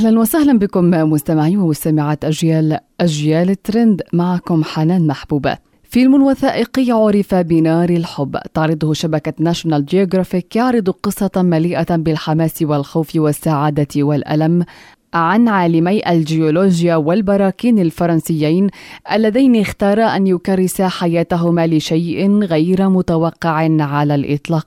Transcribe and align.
أهلا 0.00 0.20
وسهلا 0.20 0.58
بكم 0.58 0.84
مستمعي 0.84 1.56
ومستمعات 1.56 2.24
اجيال 2.24 2.78
أجيال 3.00 3.50
الترند. 3.50 4.02
معكم 4.12 4.64
حنان 4.64 5.06
محبوبه 5.06 5.58
فيلم 5.82 6.22
وثائقي 6.22 6.90
عرف 6.90 7.34
بنار 7.34 7.90
الحب. 7.90 8.36
تعرضه 8.54 8.92
شبكة 8.92 9.32
ناشونال 9.38 9.86
جيوغرافيك 9.86 10.56
يعرض 10.56 10.90
قصة 10.90 11.30
مليئة 11.36 11.96
بالحماس 11.96 12.62
والخوف 12.62 13.16
والسعادة 13.16 13.86
والألم. 13.96 14.64
عن 15.14 15.48
عالمي 15.48 16.10
الجيولوجيا 16.10 16.96
والبراكين 16.96 17.78
الفرنسيين 17.78 18.68
اللذين 19.12 19.60
اختارا 19.60 20.16
أن 20.16 20.26
يكرسا 20.26 20.88
حياتهما 20.88 21.66
لشيء 21.66 22.38
غير 22.38 22.88
متوقع 22.88 23.68
على 23.80 24.14
الإطلاق 24.14 24.66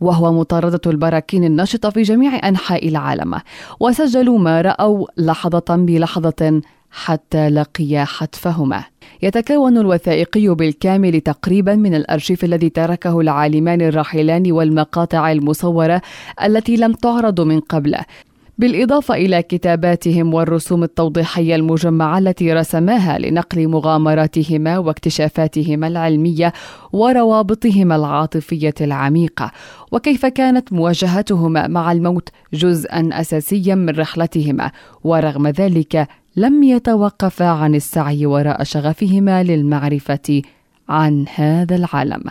وهو 0.00 0.32
مطاردة 0.32 0.80
البراكين 0.86 1.44
النشطة 1.44 1.90
في 1.90 2.02
جميع 2.02 2.48
أنحاء 2.48 2.88
العالم. 2.88 3.40
وسجلوا 3.80 4.38
ما 4.38 4.60
رأوا 4.60 5.06
لحظة 5.18 5.76
بلحظة 5.76 6.62
حتى 6.90 7.48
لقيا 7.48 8.04
حتفهما. 8.04 8.84
يتكون 9.22 9.78
الوثائقي 9.78 10.48
بالكامل 10.48 11.20
تقريبا 11.20 11.74
من 11.74 11.94
الأرشيف 11.94 12.44
الذي 12.44 12.68
تركه 12.68 13.20
العالمان 13.20 13.80
الراحلان 13.82 14.52
والمقاطع 14.52 15.32
المصورة 15.32 16.02
التي 16.44 16.76
لم 16.76 16.92
تعرض 16.92 17.40
من 17.40 17.60
قبل. 17.60 17.96
بالإضافة 18.60 19.14
إلى 19.14 19.42
كتاباتهم 19.42 20.34
والرسوم 20.34 20.82
التوضيحية 20.82 21.54
المجمعة 21.54 22.18
التي 22.18 22.52
رسماها 22.52 23.18
لنقل 23.18 23.68
مغامراتهما 23.68 24.78
واكتشافاتهما 24.78 25.86
العلمية 25.86 26.52
وروابطهما 26.92 27.96
العاطفية 27.96 28.74
العميقة. 28.80 29.50
وكيف 29.92 30.26
كانت 30.26 30.72
مواجهتهما 30.72 31.66
مع 31.66 31.92
الموت 31.92 32.28
جزءا 32.52 33.08
أساسيا 33.12 33.74
من 33.74 33.90
رحلتهما؟ 33.90 34.70
ورغم 35.04 35.46
ذلك 35.48 36.08
لم 36.36 36.62
يتوقفا 36.62 37.44
عن 37.44 37.74
السعي 37.74 38.26
وراء 38.26 38.64
شغفهما 38.64 39.42
للمعرفة 39.42 40.42
عن 40.90 41.24
هذا 41.34 41.76
العالم. 41.76 42.22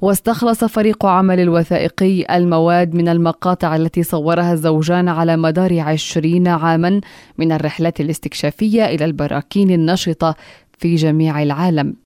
واستخلص 0.00 0.64
فريق 0.64 1.06
عمل 1.06 1.40
الوثائقي 1.40 2.36
المواد 2.36 2.94
من 2.94 3.08
المقاطع 3.08 3.76
التي 3.76 4.02
صورها 4.02 4.52
الزوجان 4.52 5.08
على 5.08 5.36
مدار 5.36 5.80
عشرين 5.80 6.48
عاما 6.48 7.00
من 7.38 7.52
الرحلات 7.52 8.00
الاستكشافية 8.00 8.84
إلى 8.84 9.04
البراكين 9.04 9.70
النشطة 9.70 10.34
في 10.78 10.94
جميع 10.94 11.42
العالم. 11.42 11.96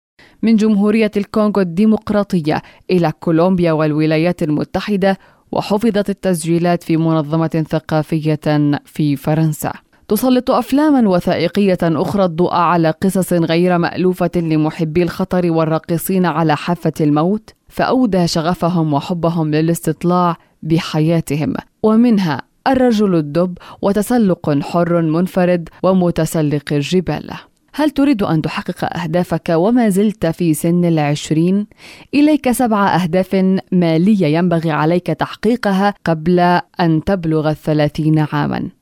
من 0.42 0.56
جمهورية 0.56 1.10
الكونغو 1.16 1.60
الديمقراطية 1.60 2.62
إلى 2.90 3.12
كولومبيا 3.20 3.72
والولايات 3.72 4.42
المتحدة 4.42 5.18
وحفظت 5.52 6.10
التسجيلات 6.10 6.82
في 6.82 6.96
منظمة 6.96 7.64
ثقافية 7.70 8.80
في 8.84 9.16
فرنسا. 9.16 9.72
تسلط 10.12 10.50
أفلاما 10.50 11.08
وثائقية 11.08 11.78
أخرى 11.82 12.24
الضوء 12.24 12.54
على 12.54 12.90
قصص 12.90 13.32
غير 13.32 13.78
مألوفة 13.78 14.30
لمحبي 14.36 15.02
الخطر 15.02 15.50
والراقصين 15.50 16.26
على 16.26 16.56
حافة 16.56 16.92
الموت 17.00 17.50
فأودى 17.68 18.26
شغفهم 18.26 18.94
وحبهم 18.94 19.50
للاستطلاع 19.50 20.36
بحياتهم. 20.62 21.54
ومنها 21.82 22.42
الرجل 22.66 23.14
الدب 23.14 23.58
وتسلق 23.82 24.58
حر 24.62 25.02
منفرد 25.02 25.68
ومتسلق 25.82 26.72
الجبال. 26.72 27.30
هل 27.74 27.90
تريد 27.90 28.22
أن 28.22 28.42
تحقق 28.42 28.98
أهدافك 28.98 29.48
وما 29.50 29.88
زلت 29.88 30.26
في 30.26 30.54
سن 30.54 30.84
العشرين؟ 30.84 31.66
إليك 32.14 32.50
سبع 32.50 32.94
أهداف 32.94 33.60
مالية 33.72 34.26
ينبغي 34.26 34.70
عليك 34.70 35.06
تحقيقها 35.06 35.94
قبل 36.04 36.40
أن 36.80 37.04
تبلغ 37.04 37.50
الثلاثين 37.50 38.26
عاماً. 38.32 38.81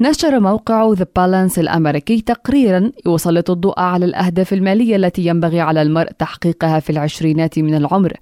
نشر 0.00 0.40
موقع 0.40 0.92
ذا 0.92 1.06
بالانس 1.16 1.58
الأمريكي 1.58 2.20
تقريرا 2.20 2.92
يسلط 3.06 3.50
الضوء 3.50 3.80
على 3.80 4.04
الأهداف 4.04 4.52
المالية 4.52 4.96
التي 4.96 5.26
ينبغي 5.26 5.60
على 5.60 5.82
المرء 5.82 6.10
تحقيقها 6.18 6.80
في 6.80 6.90
العشرينات 6.90 7.58
من 7.58 7.74
العمر 7.74 8.12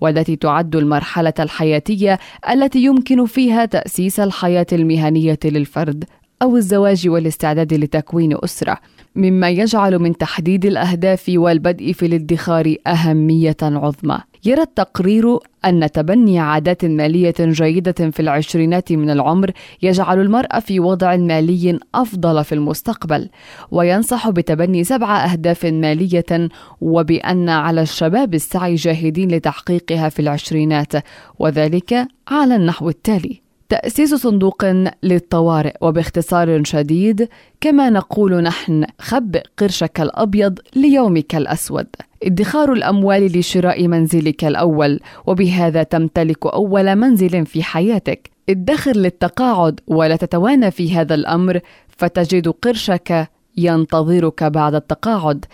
والتي 0.00 0.36
تعد 0.36 0.76
المرحلة 0.76 1.34
الحياتية 1.40 2.18
التي 2.50 2.84
يمكن 2.84 3.26
فيها 3.26 3.64
تأسيس 3.64 4.20
الحياة 4.20 4.66
المهنية 4.72 5.38
للفرد. 5.44 6.04
أو 6.42 6.56
الزواج 6.56 7.08
والاستعداد 7.08 7.74
لتكوين 7.74 8.36
أسرة 8.44 8.76
مما 9.16 9.50
يجعل 9.50 9.98
من 9.98 10.16
تحديد 10.16 10.66
الأهداف 10.66 11.24
والبدء 11.34 11.92
في 11.92 12.06
الادخار 12.06 12.74
أهمية 12.86 13.56
عظمى. 13.62 14.18
يرى 14.44 14.62
التقرير 14.62 15.38
أن 15.64 15.90
تبني 15.92 16.38
عادات 16.38 16.84
مالية 16.84 17.34
جيدة 17.40 18.10
في 18.10 18.20
العشرينات 18.20 18.92
من 18.92 19.10
العمر 19.10 19.50
يجعل 19.82 20.20
المرء 20.20 20.60
في 20.60 20.80
وضع 20.80 21.16
مالي 21.16 21.78
أفضل 21.94 22.44
في 22.44 22.54
المستقبل 22.54 23.28
وينصح 23.70 24.30
بتبني 24.30 24.84
سبع 24.84 25.24
أهداف 25.24 25.66
مالية 25.66 26.48
وبأن 26.80 27.48
على 27.48 27.82
الشباب 27.82 28.34
السعي 28.34 28.74
جاهدين 28.74 29.30
لتحقيقها 29.30 30.08
في 30.08 30.20
العشرينات 30.20 30.92
وذلك 31.38 32.06
على 32.28 32.56
النحو 32.56 32.88
التالي. 32.88 33.47
تأسيس 33.68 34.14
صندوق 34.14 34.64
للطوارئ 35.02 35.74
وباختصار 35.80 36.64
شديد 36.64 37.28
كما 37.60 37.90
نقول 37.90 38.42
نحن 38.42 38.86
خبئ 38.98 39.42
قرشك 39.58 40.00
الأبيض 40.00 40.58
ليومك 40.76 41.34
الأسود. 41.34 41.86
ادخار 42.22 42.72
الأموال 42.72 43.38
لشراء 43.38 43.88
منزلك 43.88 44.44
الأول 44.44 45.00
وبهذا 45.26 45.82
تمتلك 45.82 46.46
أول 46.46 46.96
منزل 46.96 47.46
في 47.46 47.62
حياتك. 47.62 48.30
ادخر 48.48 48.96
للتقاعد 48.96 49.80
ولا 49.86 50.16
تتوانى 50.16 50.70
في 50.70 50.94
هذا 50.94 51.14
الأمر 51.14 51.60
فتجد 51.88 52.48
قرشك 52.48 53.28
ينتظرك 53.56 54.44
بعد 54.44 54.74
التقاعد. 54.74 55.44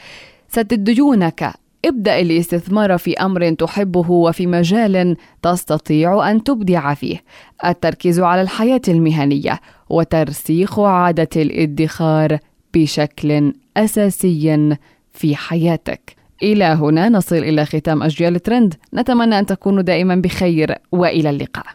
سدد 0.49 0.85
ديونك 0.85 1.55
ابدأ 1.85 2.21
الاستثمار 2.21 2.99
في 2.99 3.15
أمر 3.15 3.55
تحبه 3.55 4.11
وفي 4.11 4.47
مجال 4.47 5.17
تستطيع 5.43 6.31
أن 6.31 6.45
تبدع 6.45 6.95
فيه. 6.95 7.23
التركيز 7.65 8.21
على 8.21 8.43
الحياة 8.43 8.81
المهنية 8.89 9.61
وترسيخ 9.91 10.81
عادة 10.81 11.29
الادخار 11.37 12.39
بشكل 12.75 13.53
أساسي 13.77 14.77
في 15.13 15.37
حياتك. 15.37 16.17
إلى 16.43 16.65
هنا 16.65 17.09
نصل 17.09 17.37
إلى 17.37 17.65
ختام 17.65 18.03
أجيال 18.03 18.41
ترند 18.41 18.75
نتمنى 18.95 19.39
أن 19.39 19.47
تكونوا 19.47 19.83
دائما 19.83 20.15
بخير 20.15 20.75
وإلى 20.93 21.31
اللقاء. 21.31 21.67